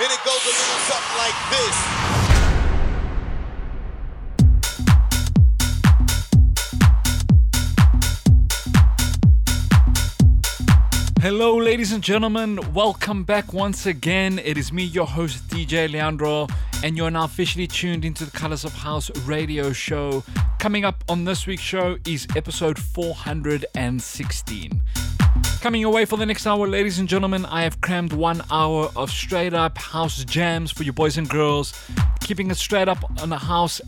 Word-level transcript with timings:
And 0.00 0.10
it 0.10 0.24
goes 0.24 0.42
a 0.42 0.48
little 0.48 0.80
something 0.88 1.18
like 1.18 1.34
this. 1.50 1.76
Hello, 11.20 11.58
ladies 11.58 11.92
and 11.92 12.02
gentlemen. 12.02 12.58
Welcome 12.72 13.24
back 13.24 13.52
once 13.52 13.84
again. 13.84 14.38
It 14.38 14.56
is 14.56 14.72
me, 14.72 14.82
your 14.82 15.06
host, 15.06 15.46
DJ 15.48 15.92
Leandro, 15.92 16.46
and 16.82 16.96
you're 16.96 17.10
now 17.10 17.24
officially 17.24 17.66
tuned 17.66 18.06
into 18.06 18.24
the 18.24 18.30
Colors 18.30 18.64
of 18.64 18.72
House 18.72 19.10
radio 19.26 19.74
show. 19.74 20.24
Coming 20.58 20.86
up 20.86 21.04
on 21.10 21.26
this 21.26 21.46
week's 21.46 21.62
show 21.62 21.98
is 22.06 22.26
episode 22.34 22.78
416. 22.78 24.80
Coming 25.62 25.84
away 25.84 26.06
for 26.06 26.16
the 26.16 26.26
next 26.26 26.44
hour, 26.44 26.66
ladies 26.66 26.98
and 26.98 27.08
gentlemen, 27.08 27.46
I 27.46 27.62
have 27.62 27.80
crammed 27.80 28.12
one 28.12 28.42
hour 28.50 28.90
of 28.96 29.12
straight 29.12 29.54
up 29.54 29.78
house 29.78 30.24
jams 30.24 30.72
for 30.72 30.82
you 30.82 30.92
boys 30.92 31.18
and 31.18 31.28
girls, 31.28 31.72
keeping 32.18 32.50
it 32.50 32.56
straight 32.56 32.88
up 32.88 32.98
on 33.22 33.32
a 33.32 33.38
house 33.38 33.80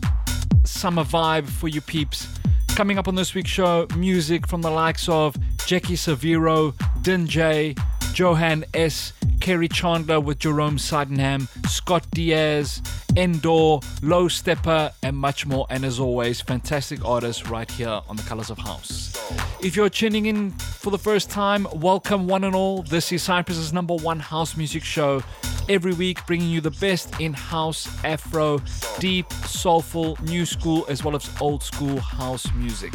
summer 0.62 1.02
vibe 1.02 1.48
for 1.48 1.66
you 1.66 1.80
peeps. 1.80 2.28
Coming 2.68 2.96
up 2.96 3.08
on 3.08 3.16
this 3.16 3.34
week's 3.34 3.50
show, 3.50 3.88
music 3.96 4.46
from 4.46 4.62
the 4.62 4.70
likes 4.70 5.08
of 5.08 5.36
Jeky 5.66 5.94
Saviro, 5.94 6.74
Din 7.02 7.26
Jay, 7.26 7.74
Johan 8.14 8.64
S, 8.74 9.12
Kerri 9.40 9.68
Chandler 9.68 10.20
with 10.20 10.38
Jerome 10.38 10.78
Sydenham, 10.78 11.48
Scott 11.68 12.06
Diaz, 12.12 12.80
Endor, 13.16 13.80
Low 14.02 14.28
Steppa, 14.28 14.92
and 15.02 15.16
much 15.16 15.46
more. 15.46 15.66
And 15.68 15.84
as 15.84 15.98
always, 15.98 16.40
fantastic 16.40 17.04
artists 17.04 17.48
right 17.48 17.68
here 17.68 18.00
on 18.08 18.16
the 18.16 18.22
Colors 18.22 18.50
of 18.50 18.58
House. 18.58 19.12
If 19.60 19.74
you're 19.74 19.88
tuning 19.88 20.26
in 20.26 20.52
for 20.52 20.90
the 20.90 20.98
first 20.98 21.28
time, 21.28 21.66
welcome 21.74 22.28
one 22.28 22.44
and 22.44 22.54
all. 22.54 22.84
This 22.84 23.10
is 23.10 23.22
Cyprus's 23.22 23.72
number 23.72 23.96
one 23.96 24.20
house 24.20 24.56
music 24.56 24.84
show. 24.84 25.20
Every 25.66 25.94
week, 25.94 26.26
bringing 26.26 26.50
you 26.50 26.60
the 26.60 26.72
best 26.72 27.18
in 27.20 27.32
house, 27.32 27.88
afro, 28.04 28.60
deep, 28.98 29.32
soulful, 29.32 30.18
new 30.22 30.44
school, 30.44 30.84
as 30.90 31.02
well 31.02 31.16
as 31.16 31.26
old 31.40 31.62
school 31.62 32.00
house 32.00 32.52
music. 32.52 32.92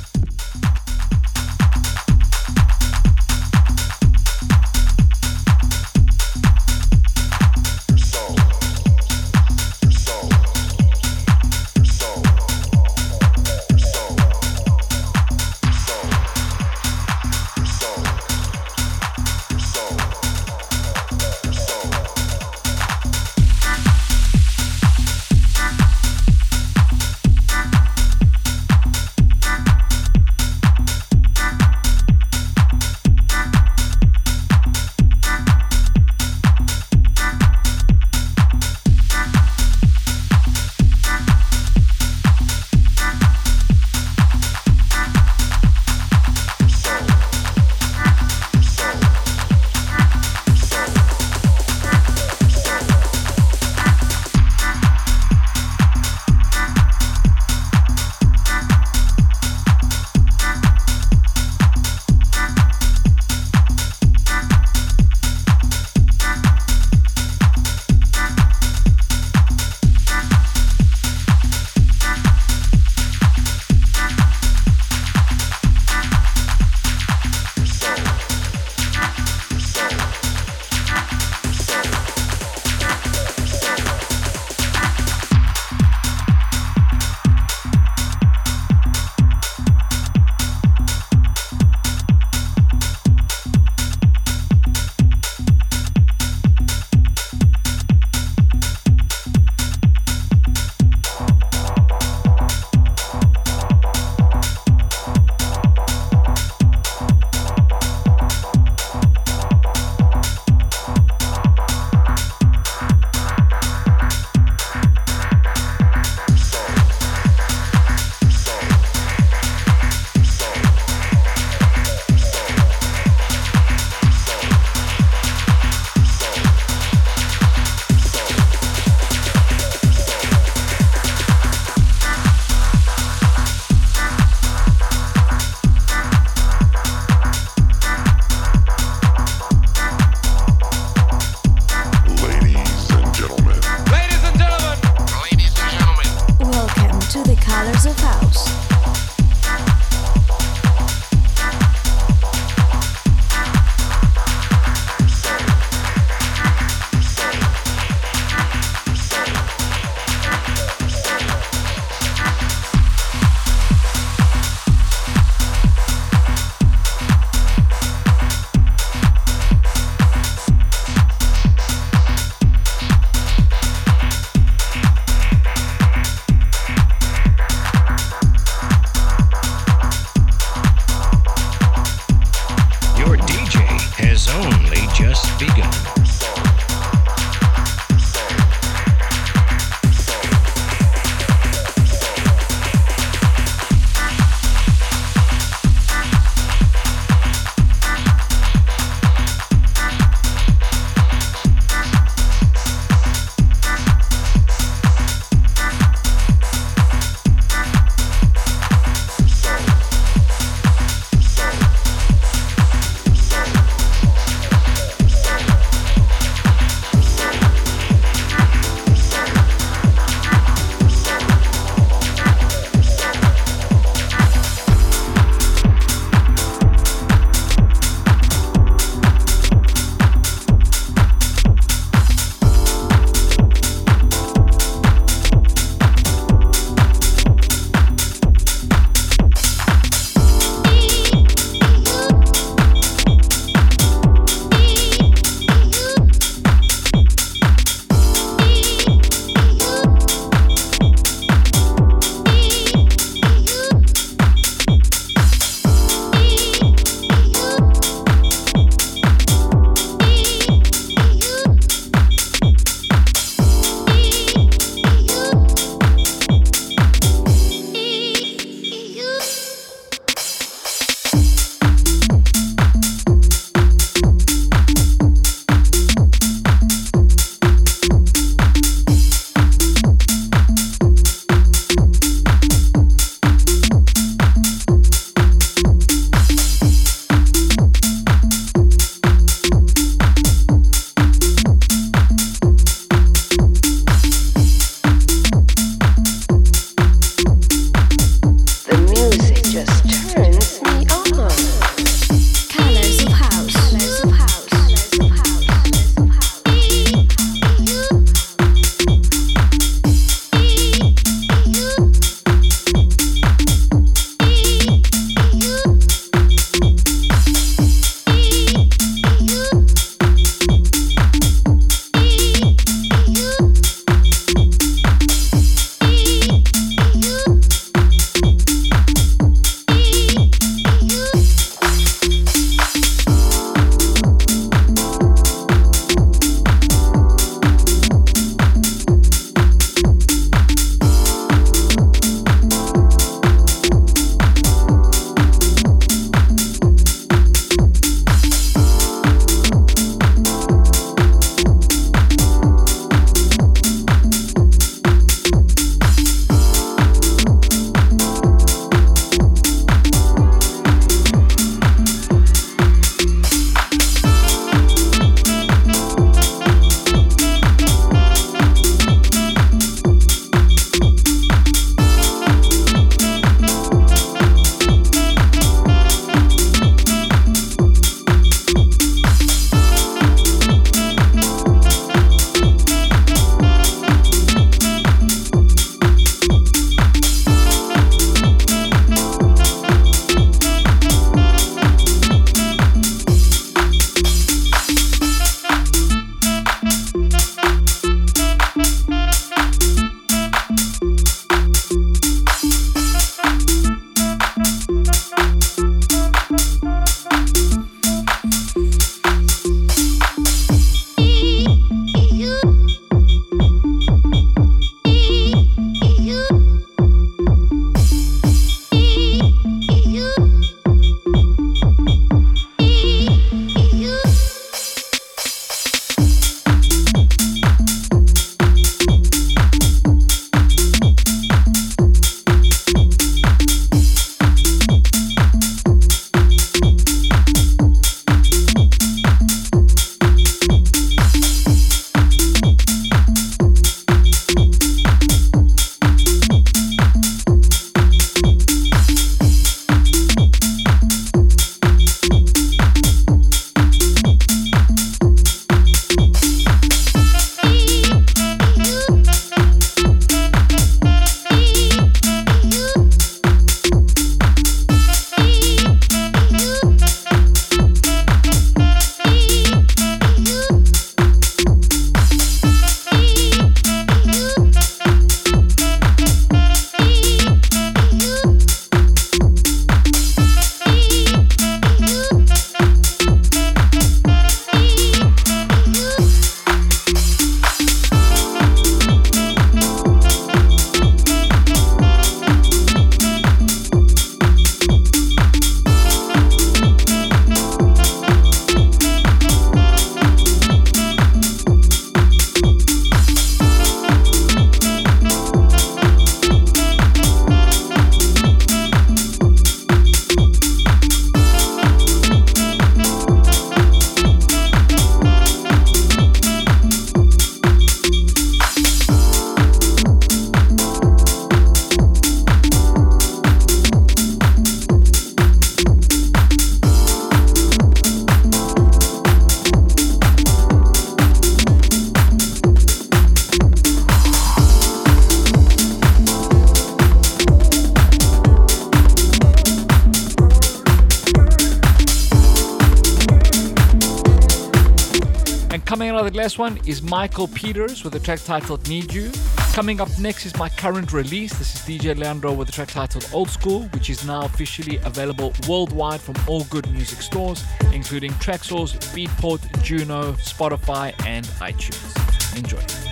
Last 546.31 546.39
one 546.39 546.65
is 546.65 546.81
Michael 546.81 547.27
Pieterse 547.27 547.83
with 547.83 547.93
a 547.95 547.99
track 547.99 548.23
titled 548.23 548.65
Need 548.69 548.93
You. 548.93 549.11
Coming 549.51 549.81
up 549.81 549.89
next 549.99 550.25
is 550.25 550.33
my 550.37 550.47
current 550.47 550.93
release. 550.93 551.33
This 551.33 551.53
is 551.55 551.61
DJ 551.63 551.93
Leandro 551.97 552.31
with 552.31 552.47
a 552.47 552.53
track 552.53 552.69
titled 552.69 553.05
Old 553.11 553.29
School, 553.29 553.63
which 553.73 553.89
is 553.89 554.05
now 554.05 554.21
officially 554.23 554.77
available 554.85 555.33
worldwide 555.45 555.99
from 555.99 556.15
all 556.29 556.45
good 556.45 556.71
music 556.71 557.01
stores, 557.01 557.43
including 557.73 558.11
Traxsource, 558.11 558.77
Beatport, 558.95 559.61
Juno, 559.61 560.13
Spotify, 560.13 560.93
and 561.05 561.25
iTunes. 561.25 562.37
Enjoy. 562.37 562.90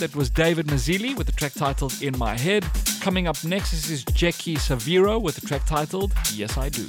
That 0.00 0.16
was 0.16 0.30
David 0.30 0.66
Mazulli 0.68 1.14
with 1.14 1.26
the 1.26 1.32
track 1.34 1.52
titled 1.52 1.92
In 2.00 2.16
My 2.16 2.34
Head. 2.34 2.64
Coming 3.02 3.28
up 3.28 3.44
next 3.44 3.74
is 3.74 4.02
Jeky 4.06 4.56
Saviro 4.56 5.20
with 5.20 5.34
the 5.34 5.46
track 5.46 5.66
titled 5.66 6.14
Yes 6.32 6.56
I 6.56 6.70
Do. 6.70 6.86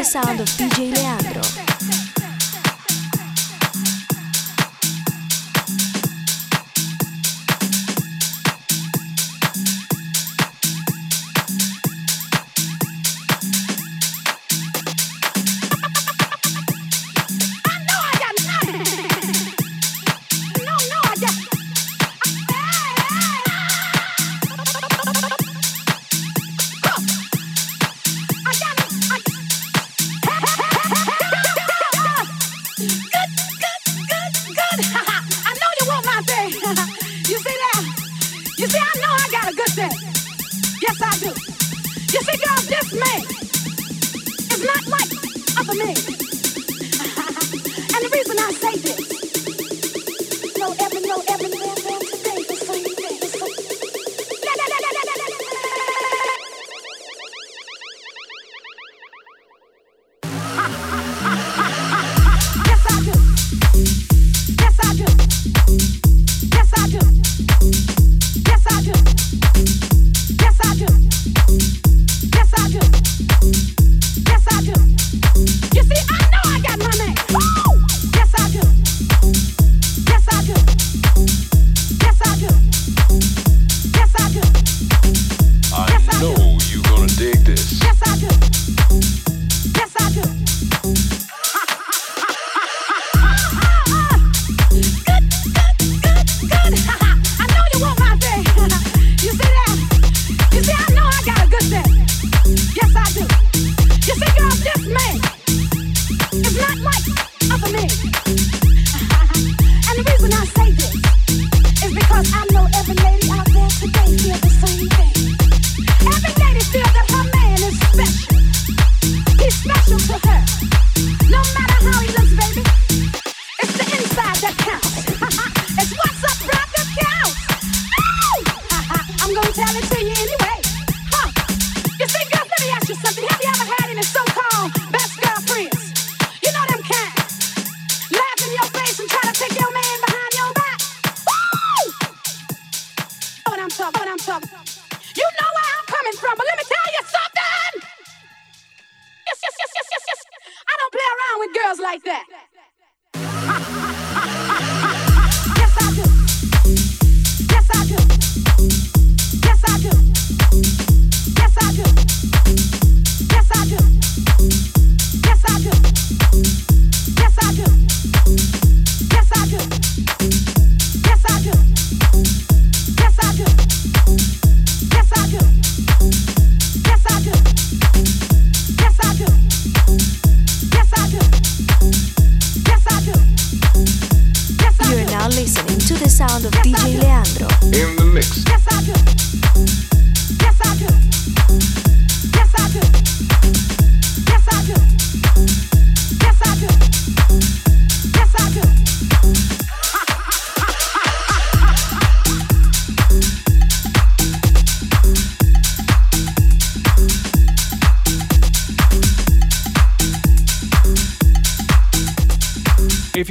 the 0.00 0.04
sound 0.04 0.99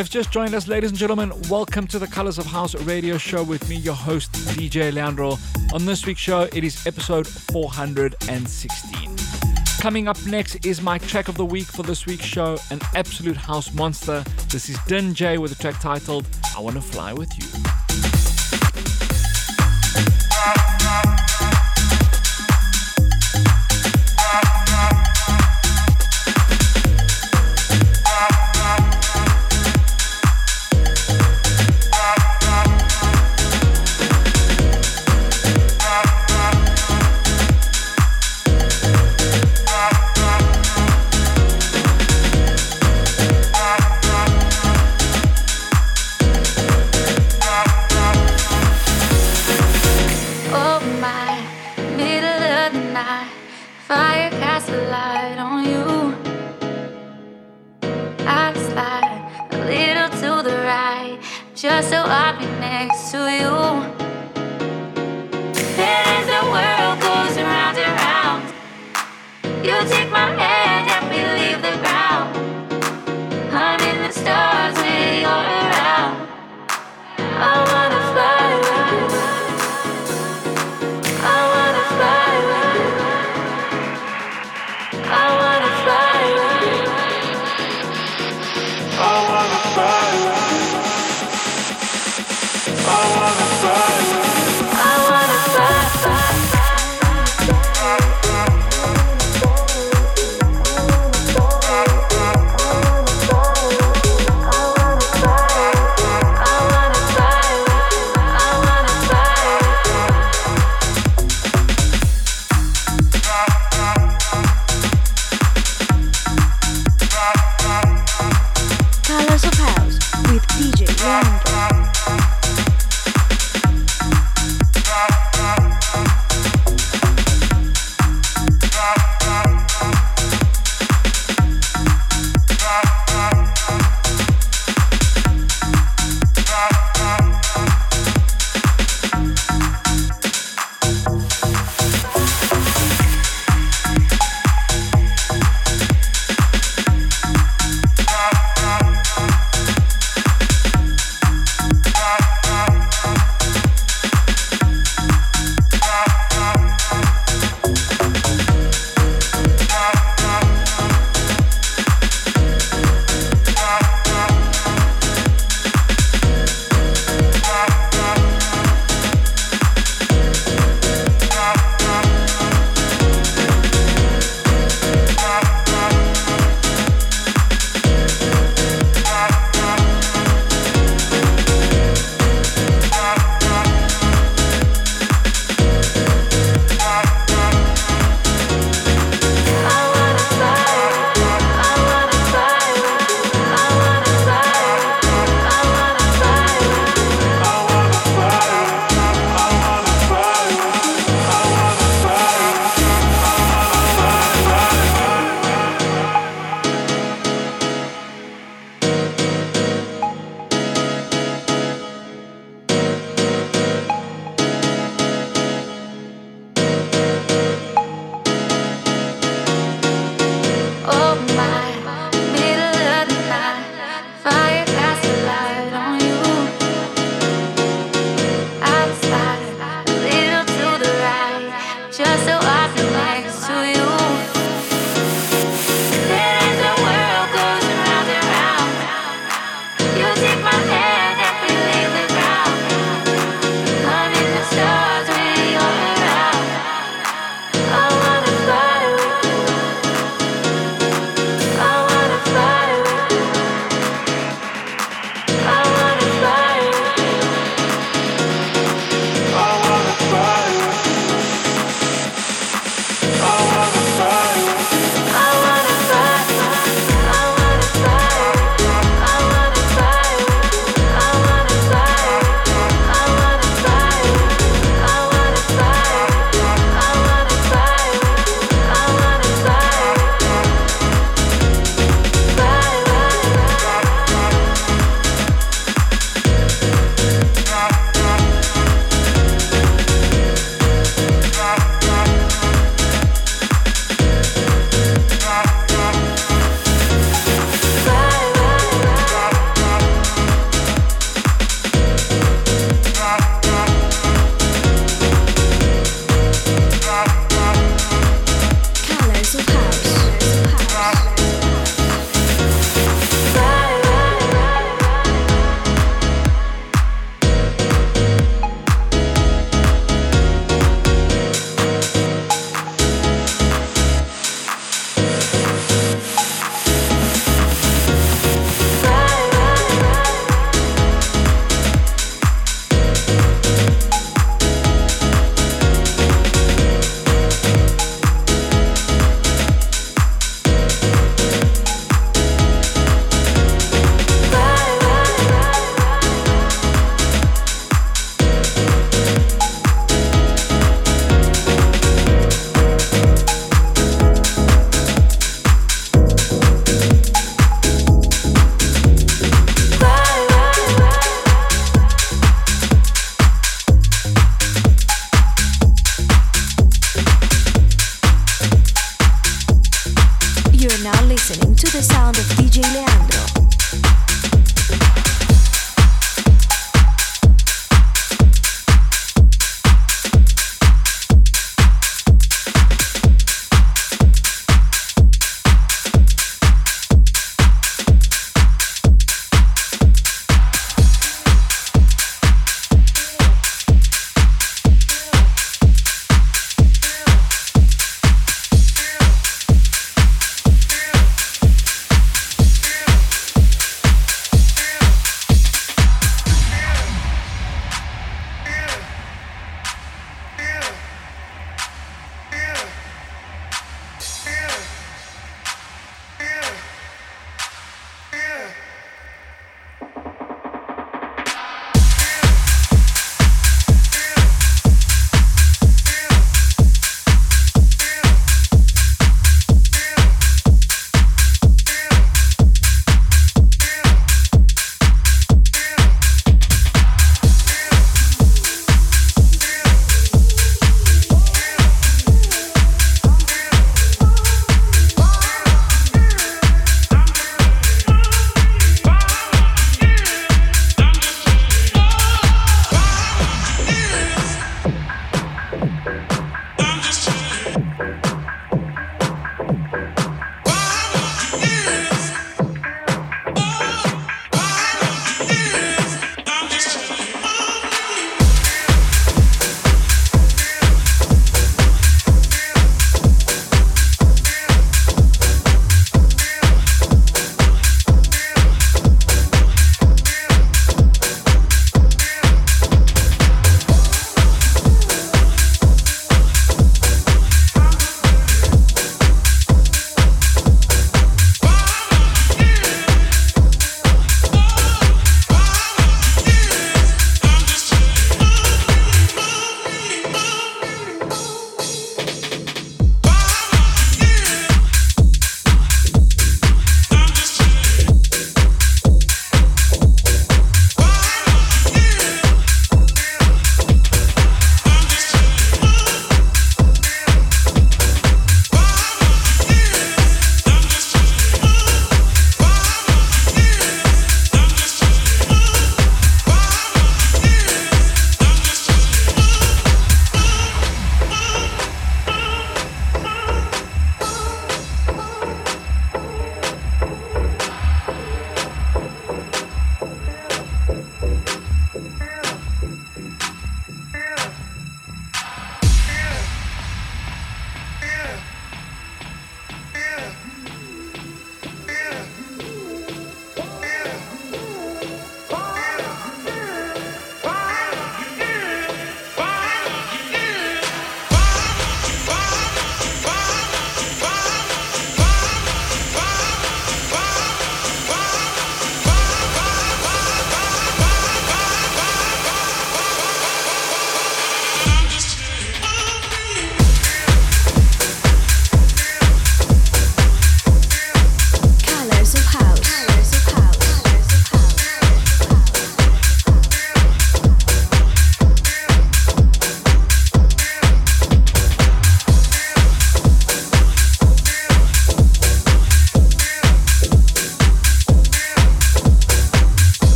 have 0.00 0.08
just 0.08 0.32
joined 0.32 0.54
us, 0.54 0.66
ladies 0.66 0.88
and 0.88 0.98
gentlemen, 0.98 1.30
welcome 1.50 1.86
to 1.86 1.98
the 1.98 2.06
Colors 2.06 2.38
of 2.38 2.46
House 2.46 2.74
radio 2.74 3.18
show 3.18 3.42
with 3.42 3.68
me, 3.68 3.76
your 3.76 3.92
host, 3.92 4.32
DJ 4.32 4.90
Leandro. 4.90 5.36
On 5.74 5.84
this 5.84 6.06
week's 6.06 6.22
show, 6.22 6.48
it 6.54 6.64
is 6.64 6.86
episode 6.86 7.26
416. 7.26 9.16
Coming 9.78 10.08
up 10.08 10.16
next 10.24 10.64
is 10.64 10.80
my 10.80 10.96
track 10.96 11.28
of 11.28 11.36
the 11.36 11.44
week 11.44 11.66
for 11.66 11.82
this 11.82 12.06
week's 12.06 12.24
show, 12.24 12.56
an 12.70 12.80
absolute 12.94 13.36
house 13.36 13.74
monster. 13.74 14.24
This 14.48 14.70
is 14.70 14.78
Din 14.86 15.12
Jay 15.12 15.36
with 15.36 15.52
a 15.52 15.56
track 15.56 15.78
titled 15.80 16.26
I 16.56 16.60
Wanna 16.60 16.80
Fly 16.80 17.12
With 17.12 17.36
You. 17.38 17.44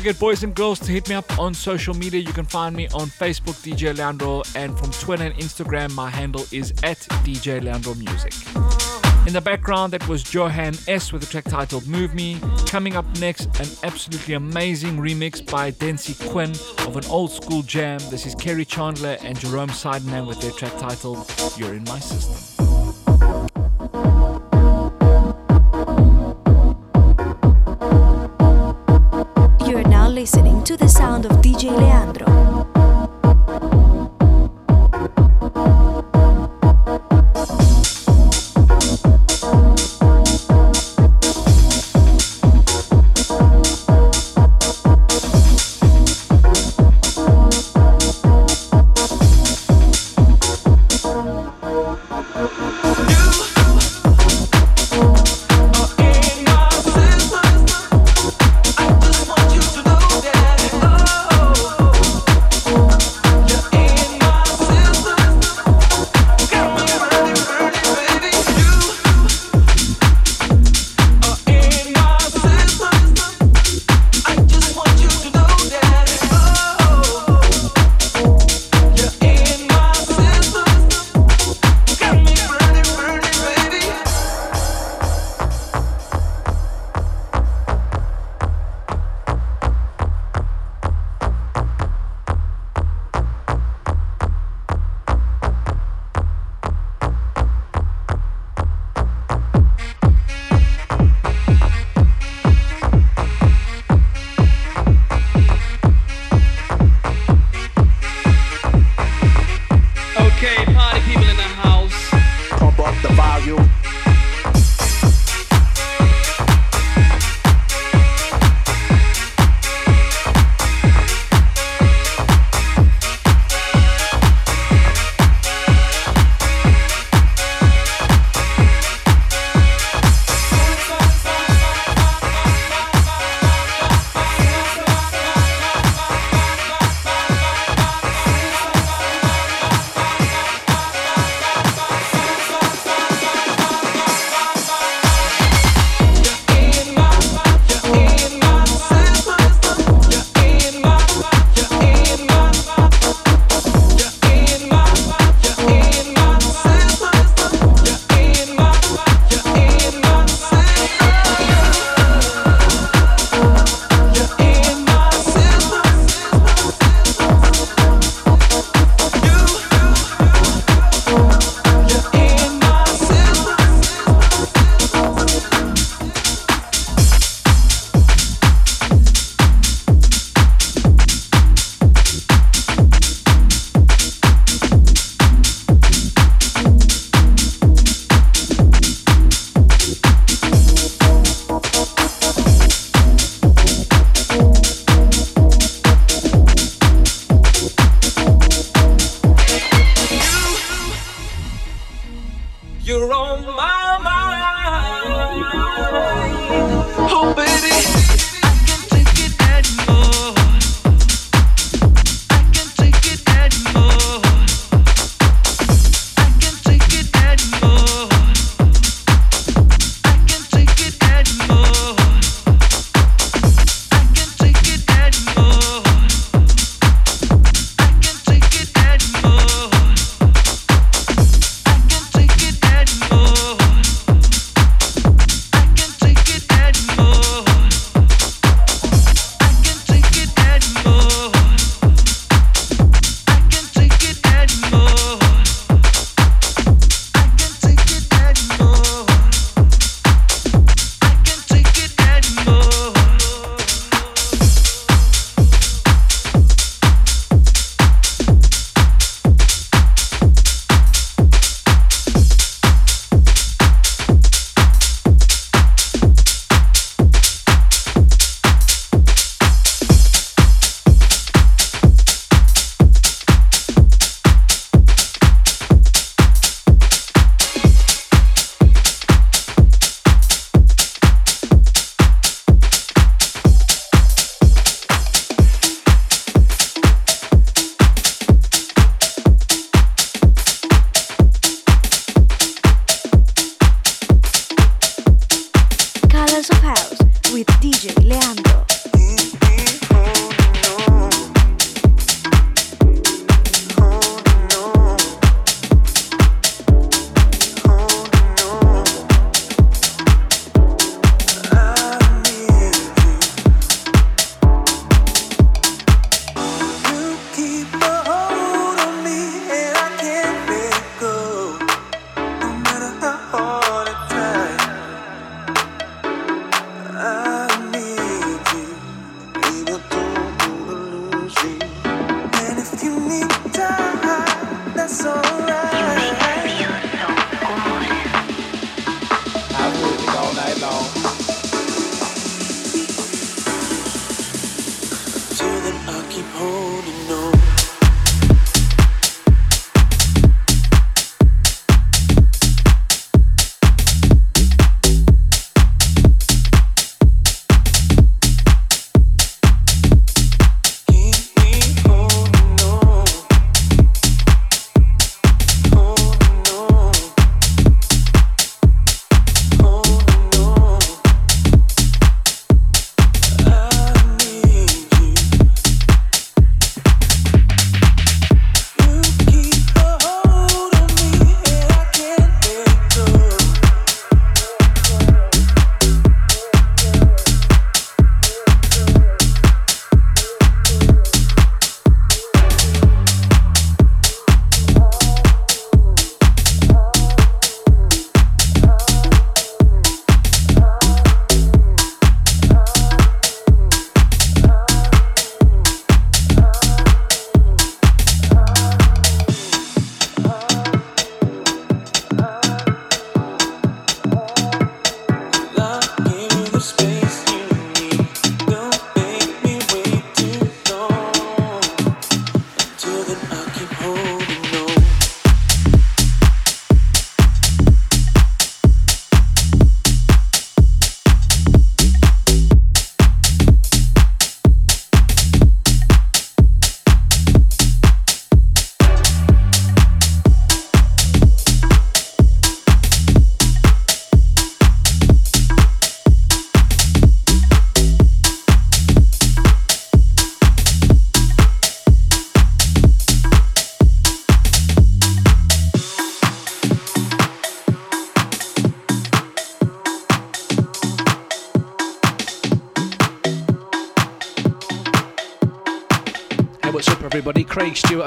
Forget, 0.00 0.18
boys 0.18 0.42
and 0.44 0.54
girls, 0.54 0.78
to 0.78 0.92
hit 0.92 1.10
me 1.10 1.14
up 1.14 1.38
on 1.38 1.52
social 1.52 1.92
media. 1.92 2.22
You 2.22 2.32
can 2.32 2.46
find 2.46 2.74
me 2.74 2.88
on 2.94 3.08
Facebook, 3.08 3.56
DJ 3.62 3.94
Leandro, 3.94 4.42
and 4.56 4.74
from 4.78 4.90
Twitter 4.92 5.24
and 5.24 5.34
Instagram, 5.34 5.94
my 5.94 6.08
handle 6.08 6.46
is 6.52 6.70
at 6.82 7.00
DJ 7.22 7.62
Leandro 7.62 7.92
Music. 7.92 8.32
In 9.26 9.34
the 9.34 9.42
background, 9.42 9.92
that 9.92 10.08
was 10.08 10.32
Johan 10.32 10.72
S 10.88 11.12
with 11.12 11.20
the 11.20 11.28
track 11.28 11.44
titled 11.44 11.86
Move 11.86 12.14
Me. 12.14 12.38
Coming 12.64 12.96
up 12.96 13.04
next, 13.18 13.44
an 13.60 13.68
absolutely 13.82 14.32
amazing 14.32 14.96
remix 14.96 15.44
by 15.44 15.70
Densi 15.70 16.14
Quin 16.30 16.52
of 16.88 16.96
an 16.96 17.04
old 17.10 17.30
school 17.30 17.60
jam. 17.60 18.00
This 18.08 18.24
is 18.24 18.34
Kerri 18.34 18.66
Chandler 18.66 19.18
and 19.22 19.38
Jerome 19.38 19.68
Sydenham 19.68 20.26
with 20.26 20.40
their 20.40 20.52
track 20.52 20.72
titled 20.78 21.30
You're 21.58 21.74
in 21.74 21.84
My 21.84 21.98
System. 21.98 22.56
Listening 30.20 30.62
to 30.62 30.76
the 30.76 30.86
sound 30.86 31.24
of 31.24 31.32
DJ 31.40 31.74
Leandro. 31.74 32.59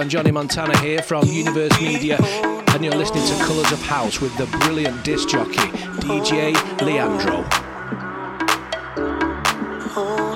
and 0.03 0.11
Johnny 0.11 0.31
Montana 0.31 0.77
here 0.79 1.01
from 1.01 1.25
Universe 1.27 1.79
Media, 1.79 2.17
and 2.19 2.83
you're 2.83 2.93
listening 2.93 3.25
to 3.25 3.45
Colors 3.45 3.71
of 3.71 3.81
House 3.83 4.19
with 4.19 4.35
the 4.37 4.45
brilliant 4.57 5.01
disc 5.05 5.29
jockey, 5.29 5.69
DJ 6.01 6.53
Leandro. 6.81 7.45
Oh. 9.95 10.32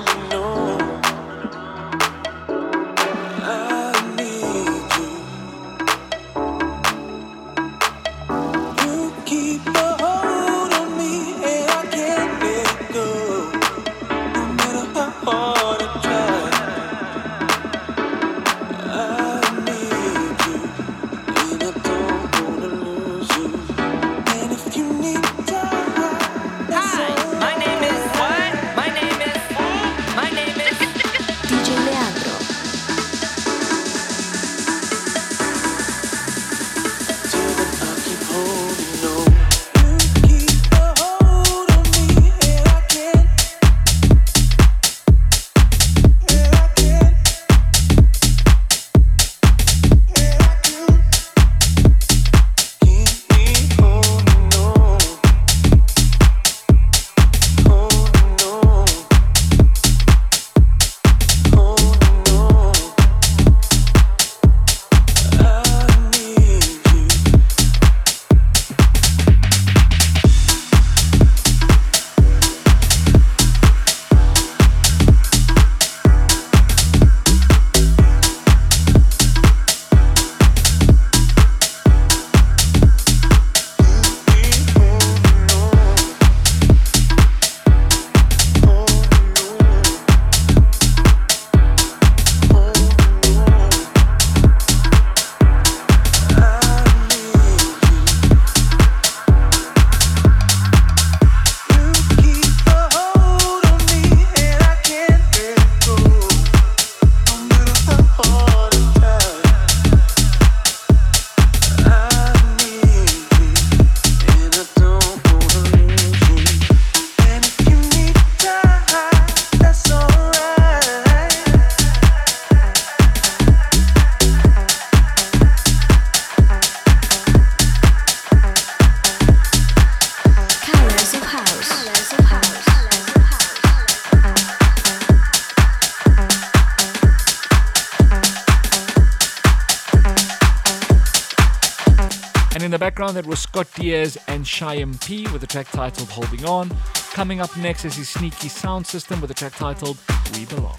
Scott 143.58 143.74
Diaz 143.74 144.16
and 144.28 144.44
Shyam 144.44 145.04
P 145.04 145.26
with 145.32 145.42
a 145.42 145.46
track 145.48 145.68
titled 145.72 146.08
Holding 146.10 146.44
On. 146.44 146.70
Coming 147.12 147.40
up 147.40 147.56
next 147.56 147.84
is 147.84 147.96
his 147.96 148.08
sneaky 148.08 148.48
sound 148.48 148.86
system 148.86 149.20
with 149.20 149.32
a 149.32 149.34
track 149.34 149.56
titled 149.56 149.98
We 150.32 150.44
Belong. 150.44 150.78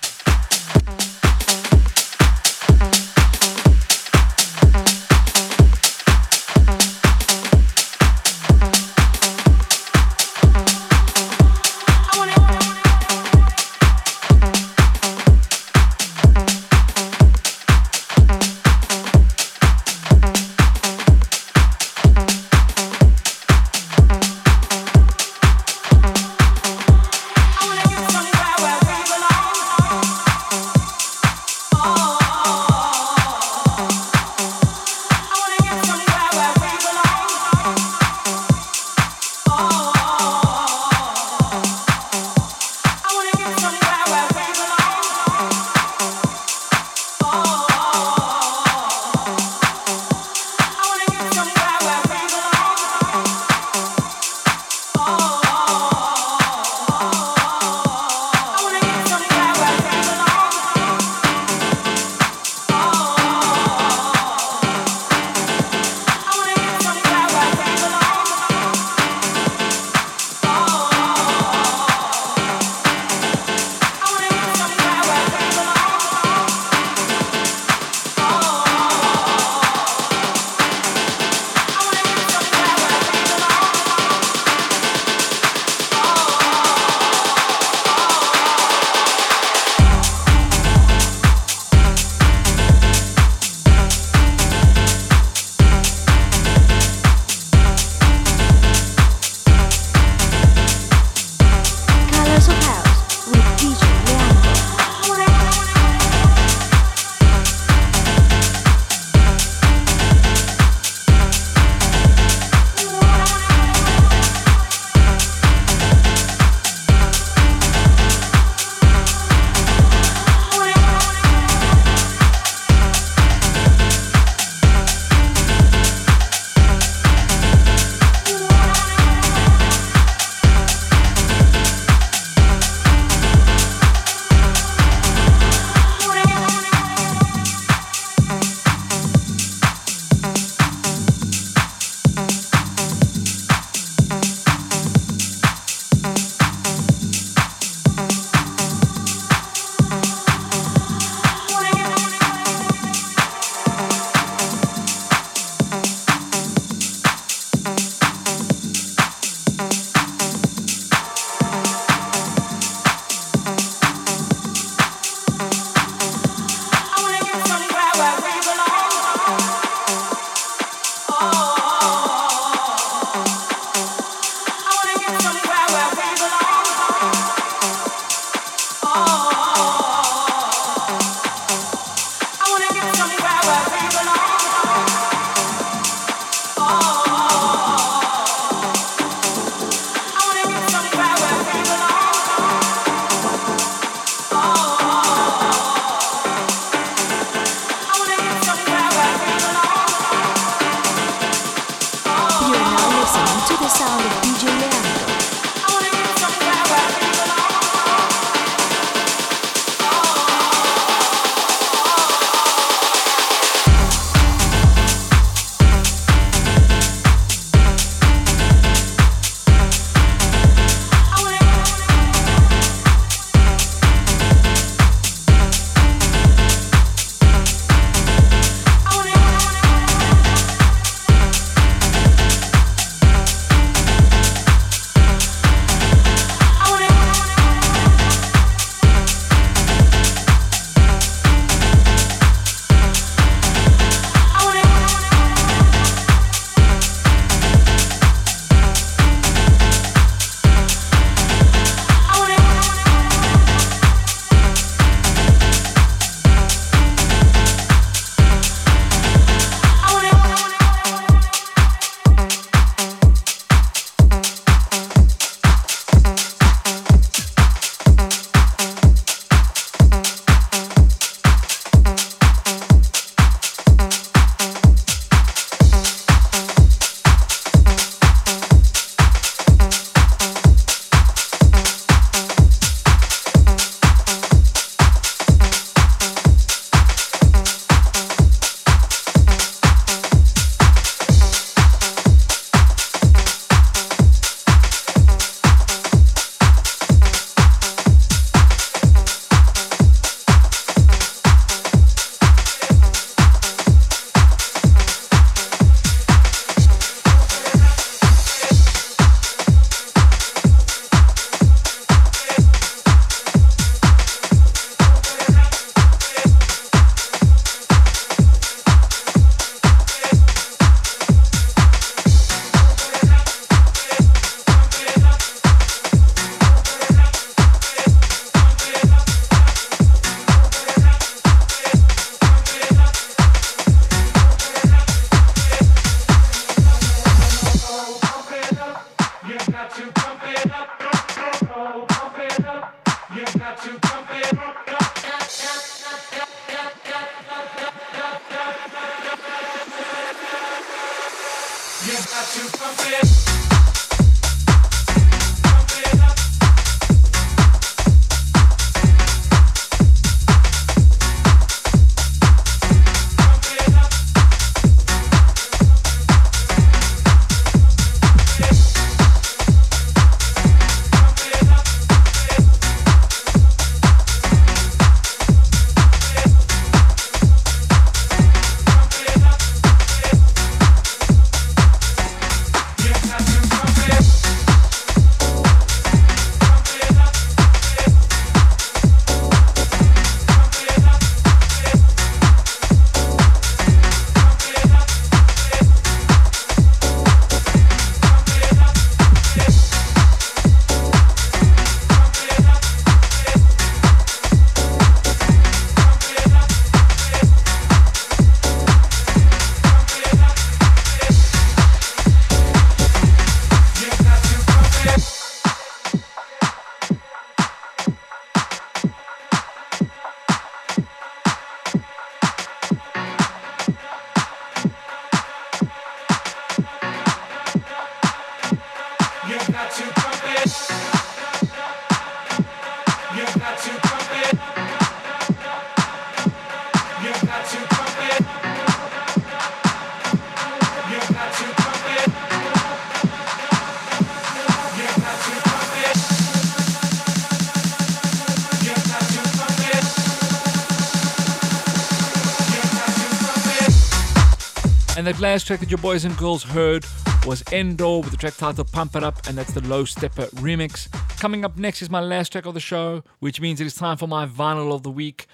That 455.20 455.24
last 455.24 455.48
track 455.48 455.60
that 455.60 455.70
your 455.70 455.80
boys 455.80 456.06
and 456.06 456.16
girls 456.16 456.44
heard 456.44 456.86
was 457.26 457.44
Endor 457.52 458.00
with 458.00 458.12
the 458.12 458.16
track 458.16 458.38
titled 458.38 458.72
Pump 458.72 458.96
It 458.96 459.04
Up, 459.04 459.28
and 459.28 459.38
that's 459.38 459.52
the 459.52 459.60
Low 459.68 459.84
Steppa 459.84 460.30
remix. 460.36 460.90
Coming 461.20 461.44
up 461.44 461.58
next 461.58 461.82
is 461.82 461.90
my 461.90 462.00
last 462.00 462.32
track 462.32 462.46
of 462.46 462.54
the 462.54 462.62
show, 462.62 463.04
which 463.20 463.42
means 463.42 463.60
it 463.60 463.68
is 463.68 463.76
time 463.76 463.98
for 463.98 464.08
my 464.08 464.26
vinyl 464.26 464.74
of 464.74 464.84
the 464.84 464.90
week. 464.90 465.28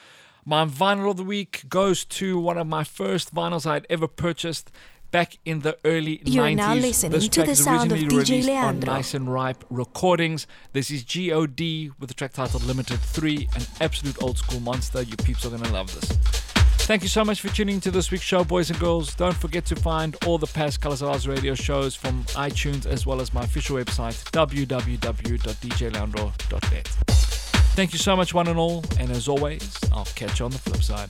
My 0.44 0.66
vinyl 0.66 1.12
of 1.12 1.18
the 1.18 1.24
week 1.24 1.66
goes 1.70 2.04
to 2.06 2.40
one 2.40 2.58
of 2.58 2.66
my 2.66 2.84
first 2.84 3.36
vinyls 3.36 3.68
I 3.68 3.76
had 3.76 3.86
ever 3.88 4.08
purchased 4.08 4.72
back 5.12 5.38
in 5.46 5.60
the 5.60 5.78
early 5.86 6.20
You're 6.26 6.46
90s. 6.46 6.56
now 6.56 6.74
listening 6.74 7.12
this 7.12 7.30
to 7.30 7.44
the 7.44 7.52
is 7.52 7.64
sound 7.64 7.92
of 7.92 8.00
DJ 8.00 8.12
released 8.12 8.50
on 8.50 8.80
Nice 8.80 9.14
and 9.14 9.32
Ripe 9.32 9.64
Recordings. 9.70 10.48
This 10.74 10.90
is 10.90 11.04
G.O.D. 11.04 11.92
with 12.00 12.10
the 12.10 12.16
track 12.16 12.34
titled 12.34 12.64
Limited 12.64 13.00
3, 13.02 13.50
an 13.56 13.62
absolute 13.80 14.20
old 14.24 14.40
school 14.40 14.62
monster. 14.62 15.04
You 15.04 15.16
peeps 15.18 15.46
are 15.46 15.50
going 15.50 15.62
to 15.62 15.72
love 15.72 15.94
this. 15.94 16.45
Thank 16.86 17.02
you 17.02 17.10
so 17.10 17.26
much 17.26 17.42
for 17.42 17.48
tuning 17.48 17.82
to 17.82 17.90
this 17.90 18.12
week's 18.12 18.26
show, 18.26 18.44
boys 18.44 18.70
and 18.70 18.80
girls. 18.80 19.16
Don't 19.16 19.36
forget 19.36 19.66
to 19.66 19.76
find 19.76 20.16
all 20.24 20.38
the 20.38 20.46
past 20.46 20.82
Colors 20.82 21.02
of 21.02 21.10
House 21.10 21.26
radio 21.26 21.56
shows 21.56 21.96
from 21.96 22.24
iTunes 22.36 22.86
as 22.86 23.08
well 23.08 23.22
as 23.22 23.34
my 23.34 23.42
official 23.42 23.78
website, 23.78 24.14
www.djleandro.net. 24.30 26.88
Thank 27.76 27.92
you 27.92 27.98
so 27.98 28.16
much, 28.16 28.36
one 28.36 28.48
and 28.48 28.60
all, 28.60 28.84
and 29.00 29.10
as 29.10 29.28
always, 29.28 29.76
I'll 29.92 30.06
catch 30.06 30.40
you 30.40 30.46
on 30.46 30.52
the 30.52 30.60
flip 30.60 30.84
side. 30.84 31.10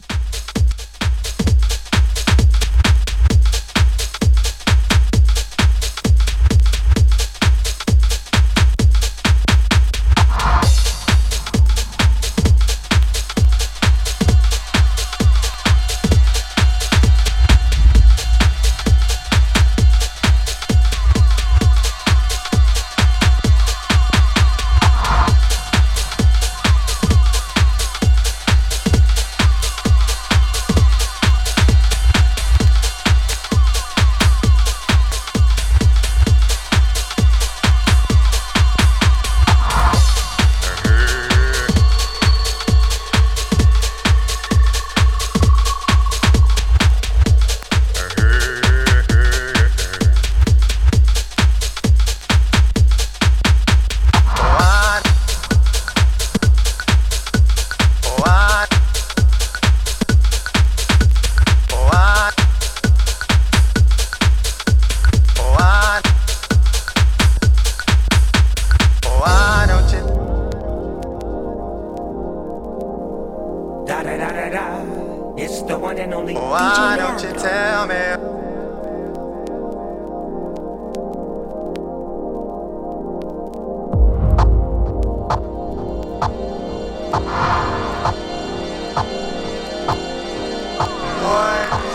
What 91.26 91.95